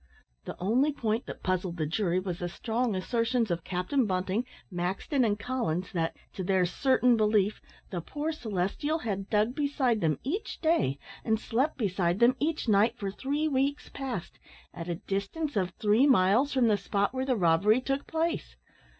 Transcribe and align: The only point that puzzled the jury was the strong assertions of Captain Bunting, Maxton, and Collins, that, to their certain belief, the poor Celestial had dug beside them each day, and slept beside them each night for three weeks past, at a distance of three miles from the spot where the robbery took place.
The 0.45 0.57
only 0.59 0.91
point 0.91 1.27
that 1.27 1.43
puzzled 1.43 1.77
the 1.77 1.85
jury 1.85 2.19
was 2.19 2.39
the 2.39 2.49
strong 2.49 2.95
assertions 2.95 3.51
of 3.51 3.63
Captain 3.63 4.07
Bunting, 4.07 4.47
Maxton, 4.71 5.23
and 5.23 5.37
Collins, 5.37 5.91
that, 5.91 6.17
to 6.33 6.43
their 6.43 6.65
certain 6.65 7.15
belief, 7.17 7.61
the 7.91 8.01
poor 8.01 8.31
Celestial 8.31 8.97
had 8.97 9.29
dug 9.29 9.53
beside 9.53 10.01
them 10.01 10.17
each 10.23 10.59
day, 10.59 10.97
and 11.23 11.39
slept 11.39 11.77
beside 11.77 12.17
them 12.17 12.35
each 12.39 12.67
night 12.67 12.97
for 12.97 13.11
three 13.11 13.47
weeks 13.47 13.89
past, 13.89 14.39
at 14.73 14.89
a 14.89 14.95
distance 14.95 15.55
of 15.55 15.69
three 15.77 16.07
miles 16.07 16.51
from 16.51 16.67
the 16.67 16.77
spot 16.77 17.13
where 17.13 17.23
the 17.27 17.35
robbery 17.37 17.79
took 17.79 18.07
place. 18.07 18.55